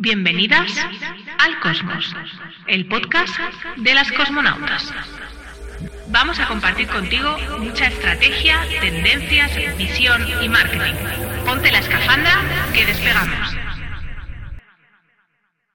[0.00, 0.70] Bienvenidas
[1.40, 2.14] al Cosmos,
[2.68, 3.34] el podcast
[3.78, 4.94] de las cosmonautas.
[6.06, 10.94] Vamos a compartir contigo mucha estrategia, tendencias, visión y marketing.
[11.44, 12.30] Ponte la escafandra
[12.72, 13.56] que despegamos.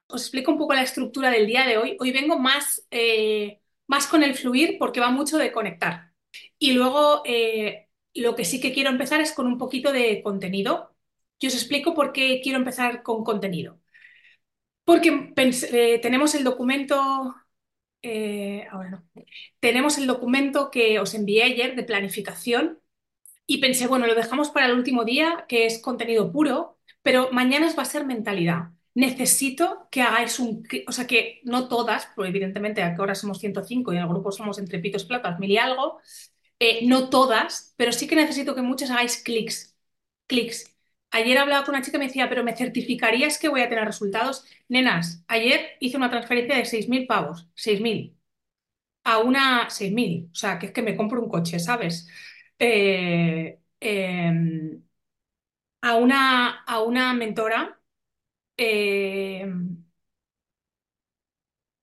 [0.08, 1.98] Os explico un poco la estructura del día de hoy.
[2.00, 6.14] Hoy vengo más, eh, más con el fluir porque va mucho de conectar.
[6.58, 10.96] Y luego eh, lo que sí que quiero empezar es con un poquito de contenido.
[11.42, 13.83] Yo os explico por qué quiero empezar con contenido.
[14.86, 17.36] Porque eh, tenemos el documento,
[18.02, 19.06] eh, ahora no,
[19.60, 22.80] tenemos el documento que os envié ayer de planificación
[23.48, 27.74] y pensé, bueno, lo dejamos para el último día, que es contenido puro, pero mañana
[27.78, 28.72] va a ser mentalidad.
[28.96, 33.94] Necesito que hagáis un, o sea, que no todas, pues evidentemente aquí ahora somos 105
[33.94, 36.00] y en el grupo somos entre pitos platas, mil y algo,
[36.60, 39.76] eh, no todas, pero sí que necesito que muchas hagáis clics,
[40.28, 40.73] clics
[41.14, 43.86] Ayer hablaba con una chica y me decía, pero ¿me certificarías que voy a tener
[43.86, 44.46] resultados?
[44.70, 48.18] Nenas, ayer hice una transferencia de 6.000 pavos, 6.000,
[49.06, 52.08] a una 6.000, o sea, que es que me compro un coche, ¿sabes?
[52.60, 54.84] Eh, em,
[55.82, 57.80] a, una, a una mentora
[58.58, 59.84] em,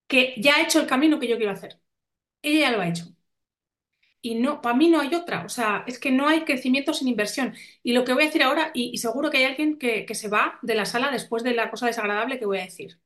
[0.09, 1.81] que ya ha hecho el camino que yo quiero hacer.
[2.43, 3.07] Ella ya lo ha hecho.
[4.23, 5.45] Y no, para mí no hay otra.
[5.45, 7.55] O sea, es que no hay crecimiento sin inversión.
[7.83, 10.59] Y lo que voy a decir ahora, y, seguro que hay alguien que, se va
[10.63, 12.99] de la sala después de la cosa desagradable que voy a decir.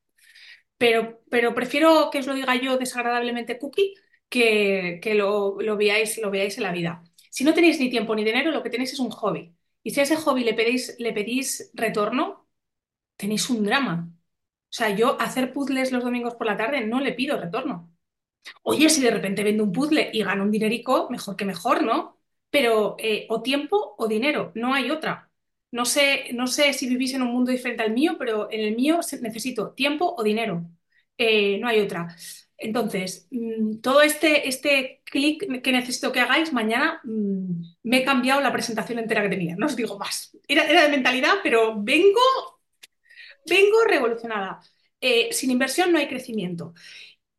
[0.77, 3.93] Pero, pero prefiero que os lo diga yo desagradablemente cookie
[4.29, 7.03] que, que lo, lo, veáis, lo veáis en la vida.
[7.29, 9.55] Si no tenéis ni tiempo ni dinero, lo que tenéis es un hobby.
[9.83, 12.47] Y si a ese hobby le pedís, le pedís retorno,
[13.17, 14.09] tenéis un drama.
[14.11, 17.94] O sea, yo hacer puzzles los domingos por la tarde no le pido retorno.
[18.63, 22.19] Oye, si de repente vendo un puzzle y gano un dinerico, mejor que mejor, ¿no?
[22.49, 25.29] Pero eh, o tiempo o dinero, no hay otra.
[25.71, 28.75] No sé, no sé si vivís en un mundo diferente al mío, pero en el
[28.75, 30.63] mío necesito tiempo o dinero.
[31.17, 32.15] Eh, no hay otra.
[32.57, 38.41] Entonces, mm, todo este, este clic que necesito que hagáis, mañana mm, me he cambiado
[38.41, 40.37] la presentación entera que tenía, no os digo más.
[40.47, 42.21] Era, de mentalidad, pero vengo,
[43.47, 44.59] vengo revolucionada.
[45.01, 46.73] Eh, sin inversión no hay crecimiento.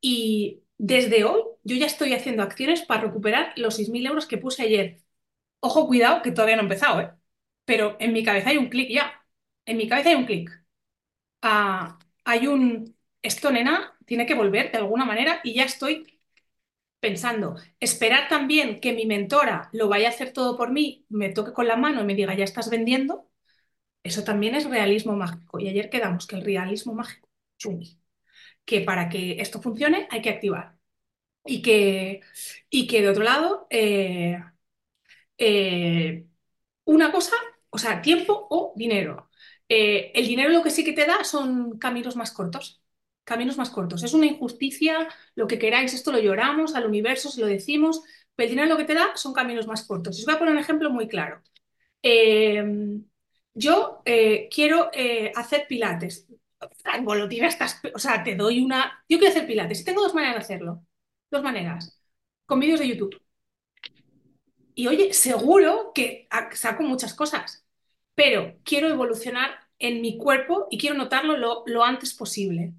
[0.01, 4.63] Y desde hoy yo ya estoy haciendo acciones para recuperar los 6.000 euros que puse
[4.63, 5.03] ayer.
[5.61, 7.11] Ojo, cuidado, que todavía no he empezado, ¿eh?
[7.65, 9.27] Pero en mi cabeza hay un clic ya.
[9.67, 10.51] En mi cabeza hay un clic.
[11.43, 12.97] Ah, hay un...
[13.23, 16.21] Esto, nena, tiene que volver de alguna manera y ya estoy
[17.01, 17.57] pensando.
[17.81, 21.67] Esperar también que mi mentora lo vaya a hacer todo por mí, me toque con
[21.69, 23.31] la mano y me diga, ya estás vendiendo.
[24.05, 25.61] Eso también es realismo mágico.
[25.61, 27.29] Y ayer quedamos que el realismo mágico,
[28.67, 30.77] que para que esto funcione hay que activar.
[31.47, 32.23] Y que,
[32.71, 34.39] y que de otro lado, eh,
[35.39, 36.27] eh,
[36.85, 37.37] una cosa,
[37.71, 39.31] o sea, tiempo o dinero.
[39.69, 42.83] Eh, el dinero lo que sí que te da son caminos más cortos.
[43.25, 44.03] Caminos más cortos.
[44.05, 48.03] Es una injusticia, lo que queráis, esto lo lloramos al universo, se lo decimos,
[48.35, 50.19] pero el dinero lo que te da son caminos más cortos.
[50.19, 51.43] os voy a poner un ejemplo muy claro.
[53.55, 54.03] yo
[54.51, 54.91] quiero
[55.35, 56.27] hacer pilates
[57.05, 59.05] lo estas, o sea, te doy una...
[59.09, 60.85] Yo quiero hacer pilates y tengo dos maneras de hacerlo.
[61.31, 62.01] Dos maneras.
[62.47, 63.21] Con vídeos de YouTube.
[64.75, 67.67] Y oye, seguro que saco muchas cosas,
[68.15, 72.75] pero quiero evolucionar en mi cuerpo y quiero notarlo lo, antes posible.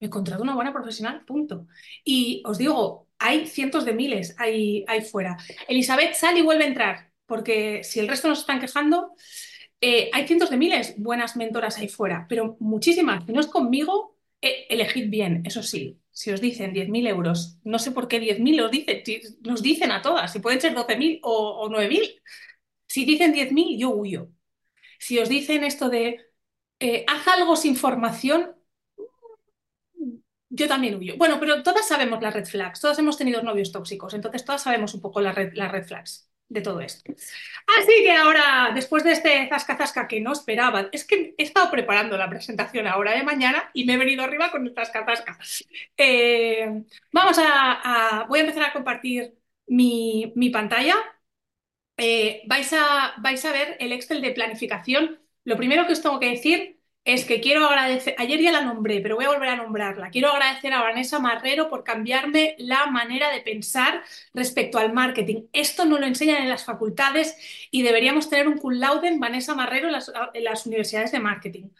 [0.00, 1.66] Me he encontrado una buena profesional, punto.
[2.04, 5.36] Y os digo, hay cientos de miles ahí, ahí fuera.
[5.68, 9.14] Elizabeth, sal y vuelve a entrar, porque si el resto nos están quejando,
[9.80, 13.24] eh, hay cientos de miles buenas mentoras ahí fuera, pero muchísimas.
[13.24, 16.00] Si no es conmigo, eh, elegid bien, eso sí.
[16.10, 19.02] Si os dicen 10.000 euros, no sé por qué 10.000 os dicen,
[19.42, 22.20] nos dicen a todas, si pueden ser 12.000 o, o 9.000.
[22.86, 24.30] Si dicen 10.000, yo huyo.
[24.98, 26.26] Si os dicen esto de
[26.80, 28.56] eh, haz algo sin formación,
[30.50, 31.16] yo también huyo.
[31.16, 34.94] Bueno, pero todas sabemos las red flags, todas hemos tenido novios tóxicos, entonces todas sabemos
[34.94, 37.12] un poco las red, las red flags de todo esto.
[37.78, 41.70] Así que ahora, después de este zasca zasca que no esperaban, es que he estado
[41.70, 45.38] preparando la presentación ahora de mañana y me he venido arriba con el zasca zasca.
[45.96, 46.82] Eh,
[47.12, 49.34] vamos a, voy a empezar a compartir
[49.66, 50.96] mi, pantalla.
[51.96, 55.20] Eh, vais, a, vais a ver el Excel de planificación.
[55.44, 56.77] Lo primero que os tengo que decir
[57.08, 60.10] es que quiero agradecer, ayer ya la nombré, pero voy a volver a nombrarla.
[60.10, 64.02] Quiero agradecer a Vanessa Marrero por cambiarme la manera de pensar
[64.34, 65.44] respecto al marketing.
[65.54, 67.34] Esto no lo enseñan en las facultades
[67.70, 71.70] y deberíamos tener un cum laude en Vanessa Marrero en las, universidades de marketing,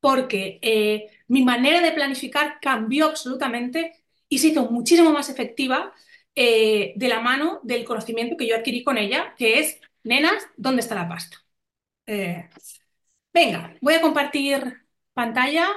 [0.00, 3.92] porque eh, mi manera de planificar cambió absolutamente
[4.26, 5.92] y se hizo muchísimo más efectiva
[6.34, 10.80] eh, de la mano del conocimiento que yo adquirí con ella, que es, nenas, ¿dónde
[10.80, 11.44] está la pasta?
[12.06, 12.48] Eh,
[13.40, 14.82] Venga, voy a compartir
[15.12, 15.68] pantalla.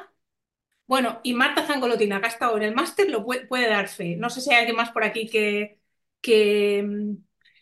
[0.87, 4.15] Bueno, y Marta Zangolotina, que ha estado en el máster, lo puede, dar fe.
[4.17, 5.79] No sé si hay alguien más por aquí que,
[6.21, 6.83] que...
[6.83, 7.17] Mm,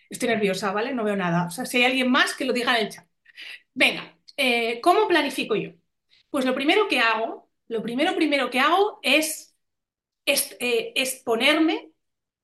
[0.10, 0.94] estoy nerviosa, ¿vale?
[0.94, 1.48] No veo nada.
[1.48, 3.07] O sea, si hay alguien más, que lo diga en el chat.
[3.75, 5.72] Venga, eh, ¿cómo planifico yo?
[6.31, 9.56] Pues lo primero que hago, lo primero, primero que hago es,
[10.25, 11.92] es, eh, es ponerme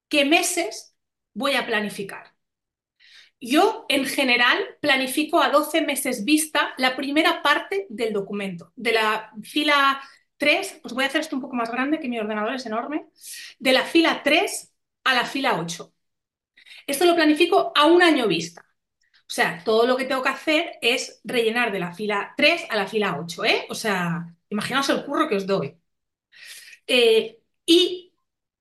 [0.10, 0.96] qué meses
[1.34, 2.35] voy a planificar.
[3.48, 8.72] Yo, en general, planifico a 12 meses vista la primera parte del documento.
[8.76, 10.02] De la fila
[10.38, 13.06] 3, os voy a hacer esto un poco más grande, que mi ordenador es enorme,
[13.60, 15.94] de la fila 3 a la fila 8.
[16.88, 18.66] Esto lo planifico a un año vista.
[19.02, 22.76] O sea, todo lo que tengo que hacer es rellenar de la fila 3 a
[22.76, 23.68] la fila 8, ¿eh?
[23.70, 25.78] O sea, imaginaos el curro que os doy.
[26.88, 28.12] Eh, y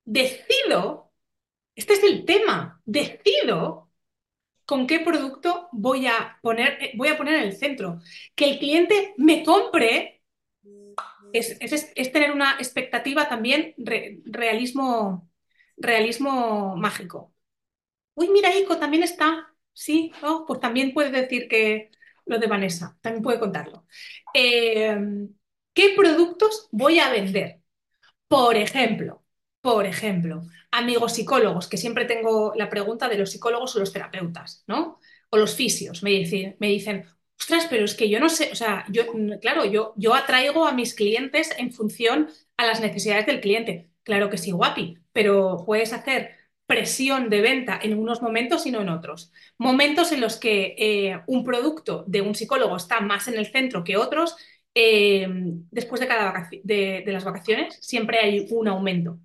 [0.03, 1.11] decido,
[1.75, 3.84] este es el tema, decido
[4.65, 7.99] con qué producto voy a poner, eh, voy a poner en el centro.
[8.35, 10.15] Que el cliente me compre
[11.33, 15.29] es, tener una expectativa también realismo,
[15.77, 17.33] realismo mágico.
[18.15, 19.53] Uy, mira, Ico también está.
[19.73, 21.91] Sí, oh, pues también puede decir que
[22.25, 23.85] lo de Vanessa, también puede contarlo.
[24.33, 24.97] Eh,
[25.73, 27.61] ¿Qué productos voy a vender?
[28.27, 29.23] Por ejemplo,
[29.61, 30.43] por ejemplo,
[30.77, 34.99] amigos psicólogos, que siempre tengo la pregunta de los psicólogos o los terapeutas, ¿no?
[35.29, 37.05] O los fisios, me dicen, me dicen,
[37.39, 39.03] ostras, pero es que yo no sé, o sea, yo,
[39.41, 43.89] claro, yo, yo atraigo a mis clientes en función a las necesidades del cliente.
[44.03, 46.31] Claro que sí, guapi, pero puedes hacer
[46.65, 49.31] presión de venta en unos momentos y no en otros.
[49.57, 53.83] Momentos en los que eh, un producto de un psicólogo está más en el centro
[53.83, 54.35] que otros,
[54.73, 55.27] eh,
[55.71, 59.19] después de cada de, las vacaciones siempre hay un aumento,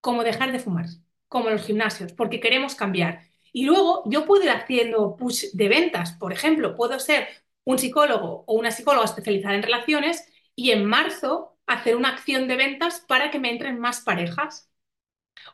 [0.00, 0.86] como dejar de fumar,
[1.28, 3.22] como los gimnasios, porque queremos cambiar.
[3.52, 7.28] Y luego yo puedo ir haciendo push de ventas, por ejemplo, puedo ser
[7.64, 12.56] un psicólogo o una psicóloga especializada en relaciones y en marzo hacer una acción de
[12.56, 14.70] ventas para que me entren más parejas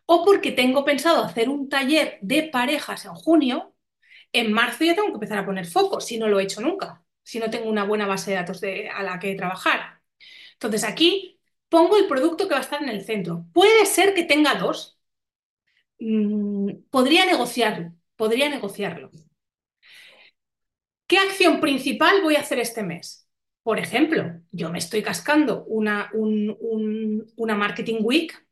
[0.06, 3.74] o porque tengo pensado hacer un taller de parejas en junio,
[4.32, 7.04] en marzo ya tengo que empezar a poner foco, si no lo he hecho nunca,
[7.22, 8.62] si no tengo una buena base de datos
[8.94, 10.02] a la que trabajar.
[10.54, 11.33] Entonces aquí
[11.68, 13.46] pongo el producto que va a estar en el centro.
[13.52, 14.98] Puede ser que tenga dos.
[15.98, 19.10] Mm, podría negociarlo, podría negociarlo.
[21.06, 23.28] ¿Qué acción principal voy a hacer este mes?
[23.62, 28.44] Por ejemplo, yo me estoy cascando una, una marketing week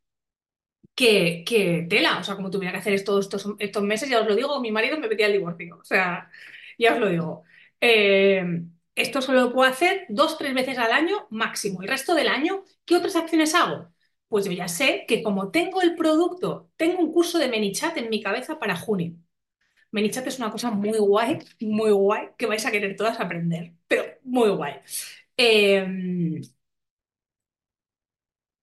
[0.95, 4.37] que, tela, o sea, como tuviera que hacer todos estos, estos meses, ya os lo
[4.37, 6.31] digo, mi marido me pedía el divorcio, o sea,
[6.79, 7.45] ya os lo digo.
[7.81, 8.45] Eh,
[8.95, 11.83] esto solo lo puedo hacer dos, tres veces al año máximo.
[11.83, 13.93] El resto del año, ¿qué otras acciones hago?
[14.29, 18.11] Pues yo ya sé que como tengo el producto, tengo un curso de Menichat en
[18.11, 19.15] mi cabeza para junio.
[19.93, 24.05] Menichat es una cosa muy guay, muy guay, que vais a querer todas aprender, pero
[24.25, 24.75] muy guay.
[25.37, 26.41] Eh,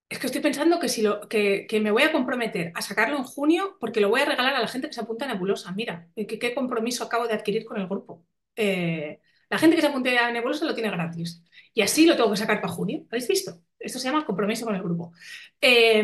[0.09, 3.77] es que estoy pensando que, si que, me voy a comprometer a sacarlo en junio
[3.79, 5.71] porque lo voy a regalar a la gente que se apunta a Nebulosa.
[5.73, 8.25] Mira, qué, compromiso acabo de adquirir con el grupo.
[8.55, 11.41] Eh, la gente que se apunte a Nebulosa lo tiene gratis.
[11.73, 13.05] Y así lo tengo que sacar para junio.
[13.09, 13.61] ¿Habéis visto?
[13.79, 15.13] Esto se llama compromiso con el grupo.
[15.61, 16.03] Eh,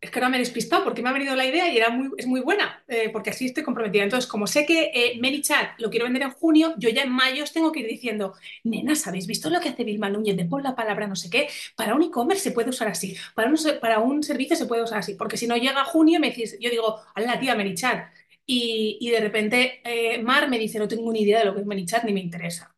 [0.00, 2.10] es que ahora me he despistado porque me ha venido la idea y era muy,
[2.16, 4.04] es muy buena, eh, porque así estoy comprometida.
[4.04, 7.42] Entonces, como sé que eh, ManyChat lo quiero vender en junio, yo ya en mayo
[7.42, 10.62] os tengo que ir diciendo, nenas, ¿habéis visto lo que hace Vilma Núñez de por
[10.62, 11.48] la palabra no sé qué?
[11.74, 14.98] Para un e-commerce se puede usar así, para un, para un servicio se puede usar
[14.98, 18.08] así, porque si no llega junio me decís, yo digo, la tía ManyChat,
[18.50, 21.66] y, de repente eh, Mar me dice, no tengo ni idea de lo que es
[21.66, 22.74] ManyChat ni me interesa.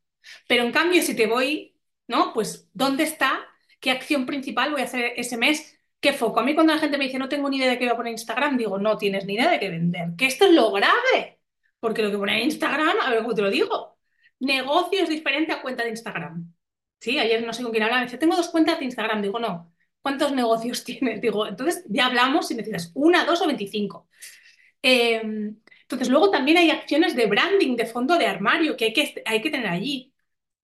[0.49, 1.77] Pero en cambio, si te voy,
[2.09, 2.33] ¿no?
[2.35, 3.47] Pues, ¿dónde está?
[3.79, 5.79] ¿Qué acción principal voy a hacer ese mes?
[6.01, 6.41] ¿Qué foco?
[6.41, 7.97] A mí cuando la gente me dice no tengo ni idea de qué voy a
[7.97, 10.09] poner Instagram, digo, no tienes ni idea de qué vender.
[10.19, 11.41] Que esto es lo grave.
[11.79, 13.99] Porque lo que pone en Instagram, a ver cómo te lo digo,
[14.41, 16.53] negocio es diferente a cuenta de Instagram.
[16.99, 19.23] Sí, ayer no sé con quién hablaba, me dice, tengo dos cuentas de Instagram.
[19.23, 19.73] Digo, no,
[20.03, 21.21] ¿cuántos negocios tienes?
[21.21, 24.09] Digo, entonces ya hablamos si necesitas una, dos o veinticinco.
[24.83, 29.23] Em, entonces, luego también hay acciones de branding, de fondo de armario, que hay que,
[29.27, 30.15] hay que tener allí.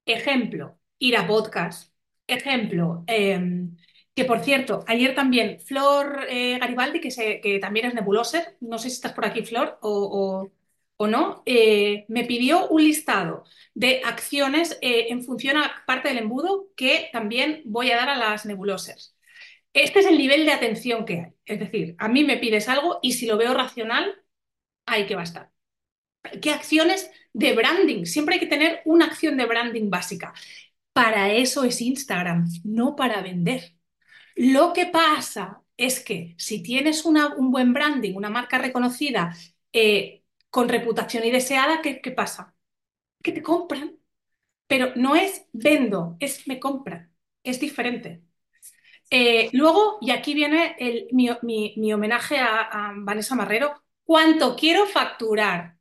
[0.07, 1.93] Ejemplo, ir a podcast.
[2.27, 3.77] Ejemplo, em,
[4.15, 8.89] que por cierto, ayer también Flor eh, Garibaldi, que, que, también es nebuloser, no sé
[8.91, 10.51] si estás por aquí, Flor, o,
[11.09, 13.45] no, eh, me pidió un listado
[13.75, 18.17] de acciones eh, en función a parte del embudo que también voy a dar a
[18.17, 19.16] las nebulosers.
[19.77, 21.33] Este es el nivel de atención que hay.
[21.45, 24.23] Es decir, a mí me pides algo y si lo veo racional,
[24.87, 25.53] hay que bastar.
[26.43, 28.07] ¿Qué acciones de branding?
[28.07, 30.35] Siempre hay que tener una acción de branding básica.
[30.93, 33.77] Para eso es Instagram, no para vender.
[34.37, 39.37] Lo que pasa es que si tienes un buen branding, una marca reconocida,
[39.73, 42.57] eh, con reputación y deseada, ¿qué, ¿qué, pasa?
[43.23, 43.99] Que te compran.
[44.69, 47.13] Pero no es vendo, es me compran.
[47.45, 48.26] Es diferente.
[49.11, 55.77] Eh, luego, y aquí viene el, mi, homenaje a, a Vanessa Marrero, ¿cuánto quiero facturar?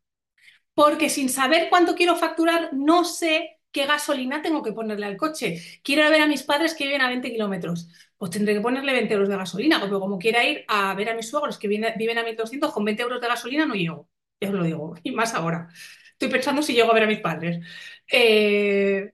[0.73, 5.61] Porque sin saber cuánto quiero facturar, no sé qué gasolina tengo que ponerle al coche.
[5.83, 7.89] Quiero ir a ver a mis padres que viven a 20 kilómetros.
[8.17, 11.13] Pues tendré que ponerle 20 euros de gasolina, porque como quiera ir a ver a
[11.13, 14.09] mis suegros que viven a 1200, con 20 euros de gasolina no llego.
[14.39, 15.67] Ya os lo digo, y más ahora.
[16.13, 17.65] Estoy pensando si llego a ver a mis padres.
[18.09, 19.11] Eh,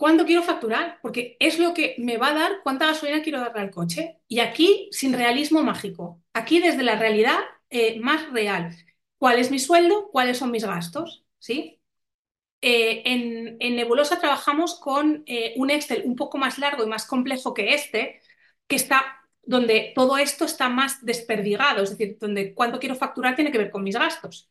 [0.00, 0.98] ¿Cuánto quiero facturar?
[1.02, 4.16] Porque es lo que me va a dar cuánta gasolina quiero darle al coche.
[4.28, 6.22] Y aquí, sin realismo mágico.
[6.32, 7.38] Aquí, desde la realidad
[7.68, 8.74] eh, más real.
[9.18, 10.08] ¿Cuál es mi sueldo?
[10.10, 11.26] ¿Cuáles son mis gastos?
[11.38, 11.82] ¿Sí?
[12.62, 17.04] Eh, en, en Nebulosa trabajamos con eh, un Excel un poco más largo y más
[17.06, 18.22] complejo que este,
[18.68, 19.04] que está
[19.42, 23.70] donde todo esto está más desperdigado, es decir, donde cuánto quiero facturar tiene que ver
[23.70, 24.50] con mis gastos.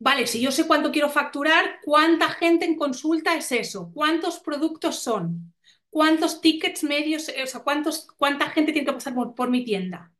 [0.00, 3.90] Vale, si yo sé cuánto quiero facturar, ¿cuánta gente en consulta es eso?
[3.92, 5.54] ¿Cuántos productos son?
[5.90, 10.12] ¿Cuántos tickets medios, eh, o sea, cuántos, cuánta gente tiene que pasar por, mi tienda?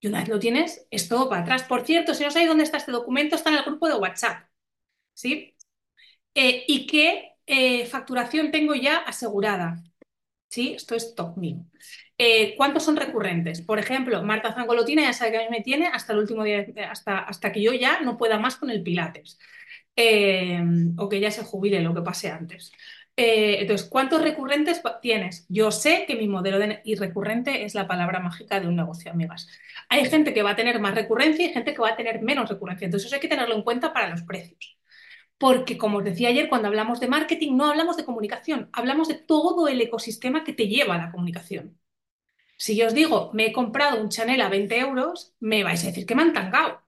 [0.00, 1.64] Y una vez lo tienes, es todo para atrás.
[1.64, 4.48] Por cierto, si no sabéis dónde está este documento, está en el grupo de WhatsApp.
[5.14, 5.56] ¿Sí?
[6.34, 9.82] Eh, ¿y qué eh, facturación tengo ya asegurada?
[10.48, 10.74] ¿Sí?
[10.74, 11.64] Esto es top mío.
[12.18, 13.60] Eh, ¿cuántos son recurrentes?
[13.60, 16.66] Por ejemplo, Marta Zangolotina ya sabe que a mí me tiene hasta el último día,
[16.90, 19.38] hasta, hasta que yo ya no pueda más con el Pilates.
[19.96, 20.62] Eh,
[20.98, 22.70] o que ya se jubile lo que pase antes.
[23.16, 25.46] Eh, entonces, ¿cuántos recurrentes tienes?
[25.48, 29.10] Yo sé que mi modelo de y recurrente es la palabra mágica de un negocio,
[29.10, 29.48] amigas.
[29.88, 32.48] Hay gente que va a tener más recurrencia y gente que va a tener menos
[32.50, 32.84] recurrencia.
[32.84, 34.78] Entonces, eso hay que tenerlo en cuenta para los precios.
[35.38, 39.14] Porque, como os decía ayer, cuando hablamos de marketing, no hablamos de comunicación, hablamos de
[39.14, 41.78] todo el ecosistema que te lleva a la comunicación.
[42.56, 45.88] Si yo os digo, me he comprado un Chanel a 20 euros, me vais a
[45.88, 46.82] decir que me han tangado.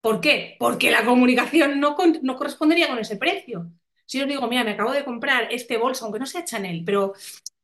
[0.00, 0.56] ¿Por qué?
[0.58, 3.70] Porque la comunicación no, no correspondería con ese precio.
[4.06, 6.82] Si yo os digo, mira, me acabo de comprar este bolso, aunque no sea Chanel,
[6.84, 7.14] pero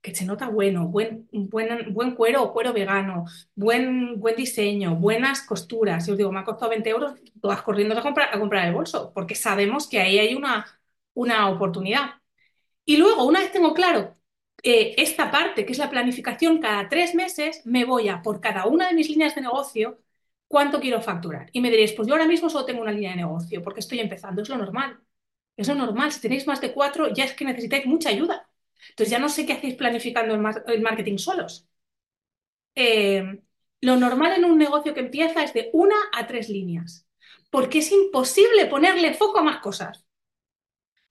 [0.02, 5.42] que se nota bueno, buen, buen, buen cuero o cuero vegano, buen, buen diseño, buenas
[5.42, 6.04] costuras.
[6.04, 8.74] Si os digo, me ha costado 20 euros, todas corriendo a comprar, a comprar el
[8.74, 10.66] bolso, porque sabemos que ahí hay una,
[11.14, 12.20] una oportunidad.
[12.84, 14.16] Y luego, una vez tengo claro
[14.64, 18.66] eh, esta parte, que es la planificación, cada tres meses me voy a, por cada
[18.66, 20.00] una de mis líneas de negocio,
[20.48, 21.50] cuánto quiero facturar.
[21.52, 24.00] Y me diréis, pues yo ahora mismo solo tengo una línea de negocio, porque estoy
[24.00, 25.00] empezando, es lo normal.
[25.56, 28.48] Es lo normal, si tenéis más de cuatro, ya es que necesitáis mucha ayuda.
[28.90, 31.68] Entonces ya no sé qué hacéis planificando el, mar- el marketing solos.
[32.74, 33.40] Eh,
[33.80, 37.06] lo normal en un negocio que empieza es de una a tres líneas,
[37.50, 40.03] porque es imposible ponerle foco a más cosas.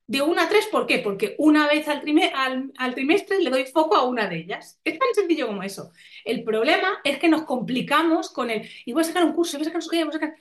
[0.05, 0.99] De una a tres, ¿por qué?
[0.99, 4.79] Porque una vez al, trime- al- al trimestre le doy foco a una de ellas.
[4.83, 5.91] Es tan sencillo como eso.
[6.25, 9.63] El problema es que nos complicamos con el, y voy a sacar un curso, voy
[9.63, 10.35] a sacar un curso, voy a sacar...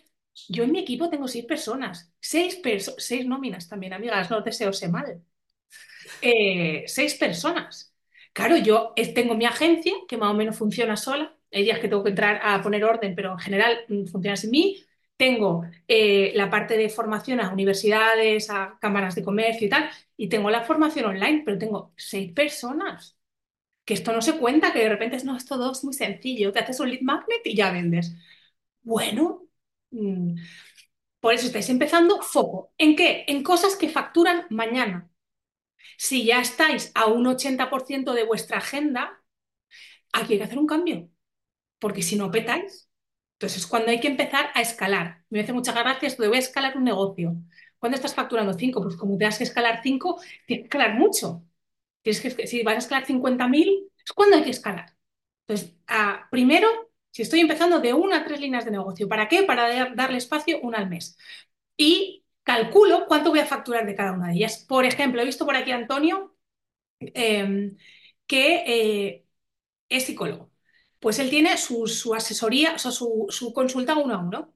[0.49, 4.45] Yo en mi equipo tengo seis personas, seis, perso- seis nóminas también, amigas, no os
[4.45, 5.23] deseo ser mal.
[6.21, 7.95] Eh, seis personas.
[8.33, 11.37] Claro, yo eh, tengo mi agencia que más o menos funciona sola.
[11.50, 14.83] Días que tengo que entrar a poner orden, pero en general mm, funciona sin mí.
[15.16, 20.28] Tengo eh, la parte de formación a universidades, a cámaras de comercio y tal, y
[20.28, 23.16] tengo la formación online, pero tengo seis personas.
[23.85, 26.61] Que esto no se cuenta, que de repente es, no, esto todo muy sencillo, te
[26.61, 28.14] haces un lead magnet y ya vendes.
[28.83, 29.45] Bueno,
[29.90, 30.37] mm,
[31.21, 32.73] por eso estáis empezando foco.
[32.78, 33.25] ¿En qué?
[33.28, 35.11] En cosas que facturan mañana.
[35.99, 39.23] Si ya estáis a un 80% de vuestra agenda,
[40.12, 41.11] aquí hay que hacer un cambio,
[41.81, 42.90] porque si no petáis,
[43.42, 45.25] entonces es cuando hay que empezar a escalar.
[45.30, 47.37] Me hace muchas gracias, esto de voy a escalar un negocio.
[47.78, 48.82] ¿Cuándo estás facturando 5?
[48.82, 51.44] Pues como tengas que escalar 5, tienes que escalar mucho.
[52.02, 54.96] Tienes que, si vas a escalar 50.000, es cuando hay que escalar.
[55.46, 55.76] Entonces,
[56.30, 56.68] primero,
[57.11, 59.42] si estoy empezando de una a tres líneas de negocio, ¿para qué?
[59.44, 61.16] Para dar- darle espacio una al mes.
[61.76, 64.64] Y calculo cuánto voy a facturar de cada una de ellas.
[64.68, 66.37] Por ejemplo, he visto por aquí a Antonio
[67.00, 67.72] eh,
[68.28, 69.26] que eh,
[69.90, 70.51] es psicólogo.
[71.02, 74.54] Pues él tiene su, asesoría, o sea, su, su consulta uno a uno.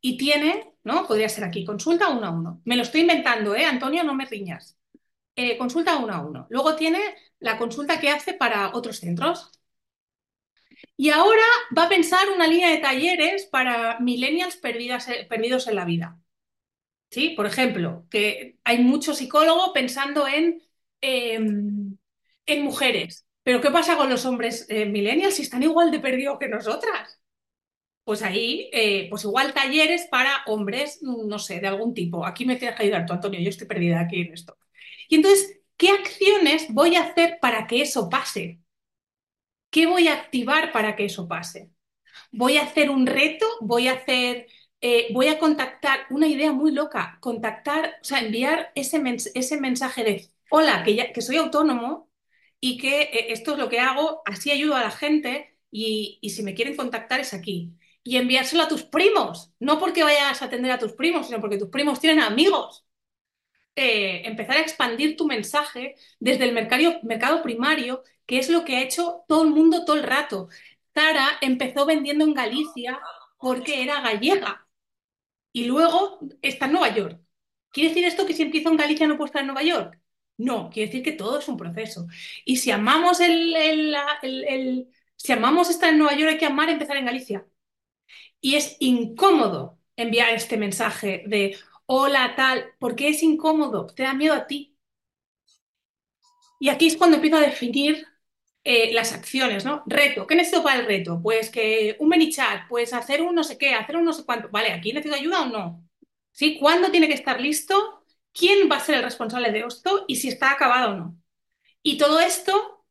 [0.00, 1.06] Y tiene, ¿no?
[1.08, 2.62] Podría ser aquí, consulta uno a uno.
[2.64, 3.64] Me lo estoy inventando, ¿eh?
[3.66, 4.78] Antonio, no me riñas.
[5.36, 6.46] Eh, consulta uno a uno.
[6.50, 7.00] Luego tiene
[7.40, 9.50] la consulta que hace para otros centros.
[10.96, 11.42] Y ahora
[11.76, 16.20] va a pensar una línea de talleres para millennials eh, perdidos en la vida.
[17.10, 17.30] ¿Sí?
[17.30, 20.62] Por ejemplo, que hay mucho psicólogo pensando en,
[21.00, 21.36] eh,
[22.46, 23.27] en mujeres.
[23.48, 27.18] Pero ¿qué pasa con los hombres eh, millennials si están igual de perdidos que nosotras?
[28.04, 32.26] Pues ahí, eh, pues igual talleres para hombres, no sé, de algún tipo.
[32.26, 34.58] Aquí me tienes que ayudar tú, Antonio, yo estoy perdida aquí en esto.
[35.08, 38.60] Y entonces, ¿qué acciones voy a hacer para que eso pase?
[39.70, 41.70] ¿Qué voy a activar para que eso pase?
[42.30, 43.46] ¿Voy a hacer un reto?
[43.62, 44.46] ¿Voy a hacer,
[44.82, 49.02] eh, voy a contactar, una idea muy loca, contactar, o sea, enviar ese,
[49.34, 52.07] ese mensaje de, hola, que, ya, que soy autónomo,
[52.60, 56.42] y que eh, esto es lo que hago, así ayudo a la gente y, si
[56.42, 57.72] me quieren contactar es aquí.
[58.02, 61.58] Y enviárselo a tus primos, no porque vayas a atender a tus primos, sino porque
[61.58, 62.86] tus primos tienen amigos.
[63.76, 68.82] Eh, empezar a expandir tu mensaje desde el mercado, primario, que es lo que ha
[68.82, 70.48] hecho todo el mundo todo el rato.
[70.94, 73.00] Zara empezó vendiendo en Galicia
[73.38, 74.68] porque era gallega
[75.52, 77.20] y luego está en Nueva York.
[77.70, 80.00] ¿Quiere decir esto que si empiezo en Galicia no puedo estar en Nueva York?
[80.38, 82.06] No, quiere decir que todo es un proceso.
[82.44, 86.70] Y si amamos el, el, el, si amamos estar en Nueva York, hay que amar
[86.70, 87.46] empezar en Galicia.
[88.40, 94.34] Y es incómodo enviar este mensaje de hola tal, porque es incómodo, te da miedo
[94.34, 94.76] a ti.
[96.58, 98.06] Y aquí es cuando empiezo a definir
[98.64, 99.82] eh, las acciones, ¿no?
[99.86, 101.20] Reto, ¿qué necesito para el reto?
[101.22, 104.48] Pues que un chat, pues hacer un no sé qué, hacer un no sé cuánto.
[104.50, 105.88] Vale, ¿aquí necesito ayuda o no?
[106.32, 106.58] ¿Sí?
[106.58, 107.97] ¿Cuándo tiene que estar listo?
[108.38, 110.04] ¿Quién va a ser el responsable de esto?
[110.06, 111.16] Y si está acabado o no.
[111.82, 112.86] Y todo esto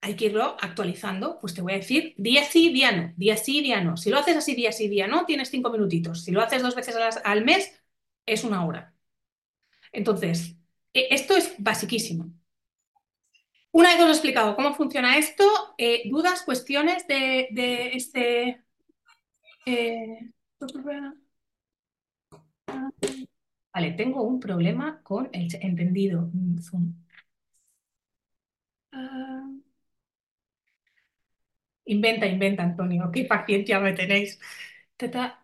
[0.00, 1.38] hay que irlo actualizando.
[1.40, 3.96] Pues te voy a decir día sí, día no, día sí, día no.
[3.96, 6.24] Si lo haces así día sí, día no, tienes cinco minutitos.
[6.24, 6.94] Si lo haces dos veces
[7.24, 7.72] al mes,
[8.26, 8.94] es una hora.
[9.92, 10.56] Entonces,
[10.92, 12.30] e, esto es basiquísimo.
[13.72, 15.44] Una vez os he explicado cómo funciona esto,
[15.78, 17.48] eh, dudas, cuestiones de,
[17.94, 18.64] este...
[19.66, 20.32] Eh,
[23.78, 26.30] vale, tengo un problema con el entendido.
[26.60, 26.94] Zoom.
[28.92, 29.48] Ah.
[31.86, 33.10] inventa, inventa, Antonio.
[33.12, 34.38] Qué paciencia me tenéis.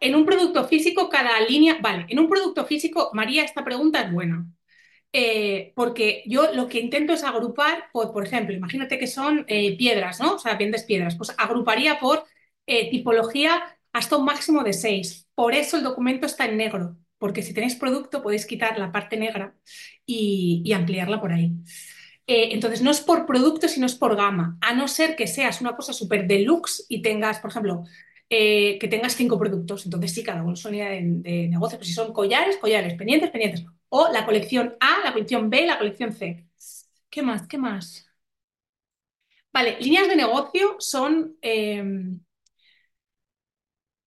[0.00, 1.78] En un producto físico, cada línea.
[1.80, 4.46] Vale, en un producto físico, María, esta pregunta es buena.
[5.12, 9.76] Eh, porque yo lo que intento es agrupar, por, por ejemplo, imagínate que son eh,
[9.78, 10.34] piedras, ¿no?
[10.36, 11.16] O sea, vendes piedras.
[11.16, 12.24] Pues agruparía por
[12.66, 13.62] eh, tipología
[13.92, 15.28] hasta un máximo de seis.
[15.34, 19.16] Por eso el documento está en negro, porque si tenéis producto podéis quitar la parte
[19.16, 19.54] negra
[20.04, 21.54] y, ampliarla por ahí.
[22.26, 24.58] entonces, no es por producto, sino es por gama.
[24.60, 27.84] A no ser que seas una cosa súper deluxe y tengas, por ejemplo,
[28.28, 29.86] eh, que tengas cinco productos.
[29.86, 31.78] Entonces sí, cada uno es unidad de, negocio.
[31.78, 33.64] Pues si son collares, collares, pendientes, pendientes.
[33.88, 36.46] O la colección A, la colección B, la colección C.
[37.08, 37.46] ¿Qué más?
[37.48, 38.06] ¿Qué más?
[39.50, 41.38] Vale, líneas de negocio son...
[41.40, 42.20] Em,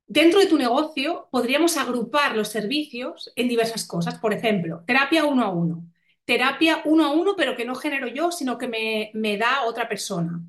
[0.08, 4.20] dentro de tu negocio podríamos agrupar los servicios en diversas cosas.
[4.20, 5.84] Por ejemplo, terapia uno a uno.
[6.26, 9.88] Terapia uno a uno, pero que no genero yo, sino que me, me da otra
[9.88, 10.42] persona.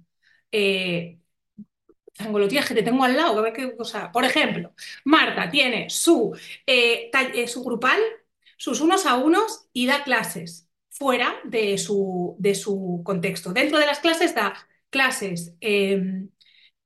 [0.52, 1.18] Eh,
[2.18, 3.44] que te tengo al lado,
[4.12, 4.72] Por ejemplo,
[5.04, 8.00] Marta tiene su, eh, eh, su grupal,
[8.56, 13.52] sus unos a unos y da clases fuera de su, de su contexto.
[13.52, 14.54] Dentro de las clases da
[14.90, 16.30] clases em,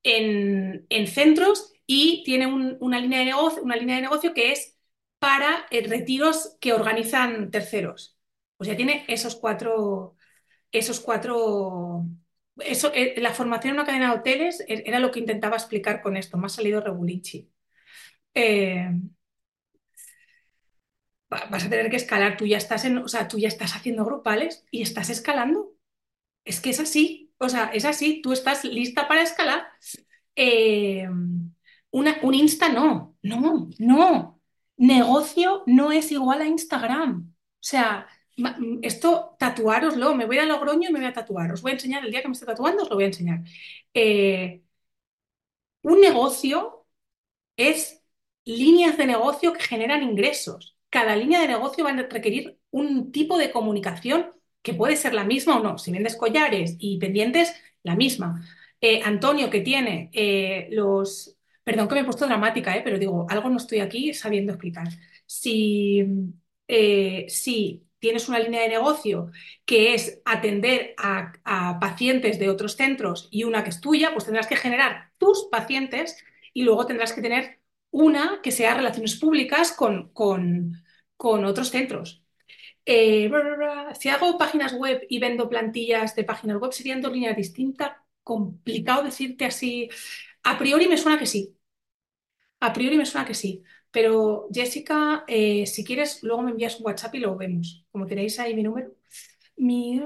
[0.03, 4.77] en, en, centros y tiene una, línea de negocio, una línea de negocio que es
[5.19, 8.17] para eh, retiros que organizan terceros.
[8.57, 10.15] Pues ya tiene esos cuatro,
[10.71, 12.05] esos cuatro
[12.57, 16.01] eso, eh, la formación en una cadena de hoteles e, era lo que intentaba explicar
[16.01, 17.51] con esto, me ha salido Regulici.
[18.33, 18.89] Eh,
[21.29, 24.05] vas a tener que escalar, tú ya estás en, o sea, tú ya estás haciendo
[24.05, 25.73] grupales y estás escalando.
[26.45, 29.67] Es que es así, o sea, es así, tú estás lista para escalar.
[31.93, 34.41] Un Insta no, no, no.
[34.77, 37.31] Negocio no es igual a Instagram.
[37.31, 38.07] O sea,
[38.81, 41.51] esto, tatuároslo, me voy a Logroño y me voy a tatuar.
[41.53, 43.41] Os voy a enseñar el día que me esté tatuando, os lo voy a enseñar.
[43.93, 44.63] Eh,
[45.83, 46.85] un negocio
[47.57, 48.03] es
[48.45, 50.77] líneas de negocio que generan ingresos.
[50.89, 55.25] Cada línea de negocio va a requerir un tipo de comunicación que puede ser la
[55.25, 55.77] misma o no.
[55.77, 57.53] Si vendes collares y pendientes,
[57.83, 58.45] la misma.
[58.81, 61.37] Eh, Antonio, que tiene eh, los...
[61.63, 64.87] Perdón que me he puesto dramática, pero digo, algo no estoy aquí sabiendo explicar.
[65.25, 66.05] Si,
[67.27, 69.31] si tienes una línea de negocio
[69.63, 74.45] que es atender a, pacientes de otros centros y una que es tuya, pues tendrás
[74.45, 76.21] que generar tus pacientes
[76.51, 80.83] y luego tendrás que tener una que sea relaciones públicas con, con,
[81.45, 82.25] otros centros.
[82.85, 83.31] Eh,
[83.97, 87.93] si hago páginas web y vendo plantillas de páginas web, serían dos líneas distintas.
[88.21, 89.89] Complicado decirte así.
[90.51, 91.41] A priori me suena que sí.
[92.59, 93.63] A priori me suena que sí.
[93.91, 97.85] Pero Jessica, eh, si quieres, luego me envías un WhatsApp y lo vemos.
[97.91, 98.93] Como tenéis ahí mi número.
[99.57, 100.01] Mi,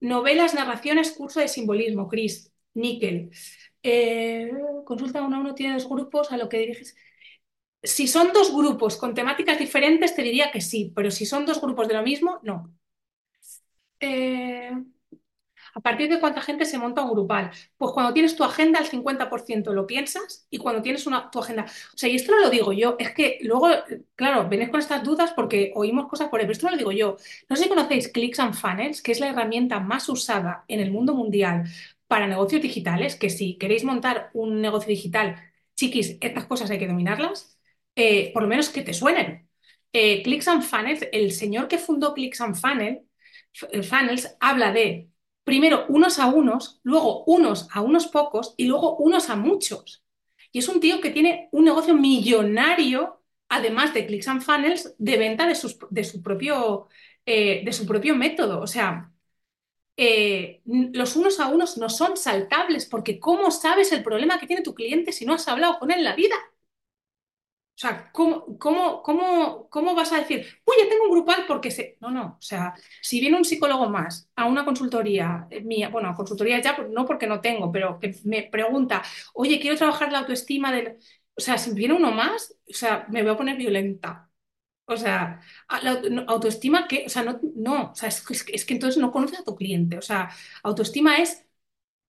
[0.00, 3.30] Novelas, narraciones, curso de simbolismo, Cris, Níquel.
[3.82, 4.50] Eh,
[4.84, 6.96] consulta uno a uno, tiene dos grupos a lo que diriges.
[7.82, 11.60] Si son dos grupos con temáticas diferentes, te diría que sí, pero si son dos
[11.60, 12.74] grupos de lo mismo, no.
[14.00, 14.72] Eh,
[15.78, 17.52] ¿A partir de cuánta gente se monta un grupal?
[17.76, 21.66] Pues cuando tienes tu agenda, al 50% lo piensas y cuando tienes una, tu agenda.
[21.94, 23.68] O sea, y esto no lo digo yo, es que luego,
[24.16, 26.90] claro, venís con estas dudas porque oímos cosas por ahí, pero esto no lo digo
[26.90, 27.16] yo.
[27.48, 30.90] No sé si conocéis Clicks and Funnels, que es la herramienta más usada en el
[30.90, 31.64] mundo mundial
[32.08, 35.36] para negocios digitales, que si queréis montar un negocio digital,
[35.76, 37.56] chiquis, estas cosas hay que dominarlas,
[37.94, 39.48] eh, por lo menos que te suenen.
[39.92, 43.02] Eh, Clicks and Funnels, el señor que fundó Clicks and Funnels,
[43.88, 45.10] Funnels habla de
[45.48, 50.04] primero unos a unos, luego unos a unos pocos y luego unos a muchos.
[50.52, 55.16] Y es un tío que tiene un negocio millonario, además de Clicks and Funnels, de
[55.18, 55.56] venta de,
[55.90, 56.88] de su, propio,
[57.26, 58.60] eh, de su propio método.
[58.60, 59.12] O sea,
[59.96, 64.62] eh, los unos a unos no son saltables porque ¿cómo sabes el problema que tiene
[64.62, 66.36] tu cliente si no has hablado con él en la vida?
[67.78, 71.96] O sea, ¿cómo, cómo, cómo, cómo vas a decir, oye, tengo un grupal porque se...
[72.00, 76.08] No, no, o sea, si viene un psicólogo más a una consultoría eh, mía, bueno,
[76.08, 79.02] a consultoría ya, no porque no tengo, pero que me pregunta,
[79.34, 80.98] oye, quiero trabajar la autoestima del...
[81.36, 84.28] O sea, si viene uno más, o sea, me voy a poner violenta.
[84.86, 85.40] O sea,
[86.28, 89.44] autoestima que, o sea, no, no, o sea, es, es que entonces no conoces a
[89.44, 89.98] tu cliente.
[89.98, 90.30] O sea,
[90.62, 91.46] autoestima es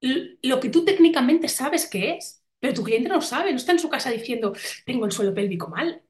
[0.02, 2.39] lo que tú técnicamente sabes que es.
[2.60, 4.54] Pero tu cliente no sabe, no está en su casa diciendo,
[4.86, 6.04] tengo el suelo pélvico mal.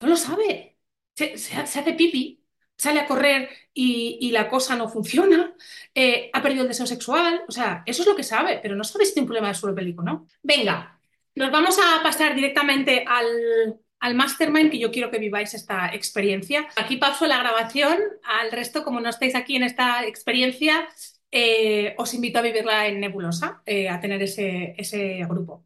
[0.00, 0.78] No lo sabe.
[1.14, 2.42] Se, hace pipi,
[2.76, 5.54] sale a correr y, la cosa no funciona,
[5.94, 8.84] eh, ha perdido el deseo sexual, o sea, eso es lo que sabe, pero no
[8.84, 10.26] sabe si tiene un problema de suelo pélvico, ¿no?
[10.42, 10.98] Venga,
[11.34, 16.66] nos vamos a pasar directamente al, al mastermind que yo quiero que viváis esta experiencia.
[16.76, 20.88] Aquí paso la grabación, al resto, como no estáis aquí en esta experiencia,
[21.30, 25.64] eh, os invito a vivirla en Nebulosa, eh, a tener ese, ese grupo.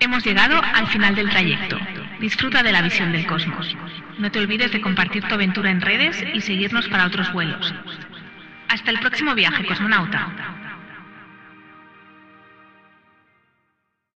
[0.00, 1.78] Hemos llegado al final del trayecto.
[2.20, 3.76] Disfruta de la visión del cosmos.
[4.18, 7.74] No te olvides de compartir tu aventura en redes y seguirnos para otros vuelos.
[8.68, 10.59] Hasta el próximo viaje, cosmonauta.